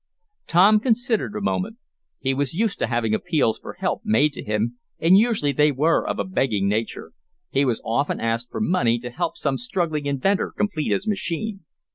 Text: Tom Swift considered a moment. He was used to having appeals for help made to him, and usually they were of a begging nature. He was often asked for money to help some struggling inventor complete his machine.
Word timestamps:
Tom 0.47 0.77
Swift 0.77 0.83
considered 0.83 1.35
a 1.35 1.41
moment. 1.41 1.77
He 2.17 2.33
was 2.33 2.55
used 2.55 2.79
to 2.79 2.87
having 2.87 3.13
appeals 3.13 3.59
for 3.59 3.73
help 3.73 4.01
made 4.03 4.33
to 4.33 4.43
him, 4.43 4.79
and 4.97 5.15
usually 5.15 5.51
they 5.51 5.71
were 5.71 6.03
of 6.07 6.17
a 6.17 6.23
begging 6.23 6.67
nature. 6.67 7.11
He 7.51 7.65
was 7.65 7.83
often 7.85 8.19
asked 8.19 8.49
for 8.49 8.61
money 8.61 8.97
to 8.97 9.11
help 9.11 9.37
some 9.37 9.57
struggling 9.57 10.07
inventor 10.07 10.49
complete 10.57 10.91
his 10.91 11.05
machine. 11.07 11.65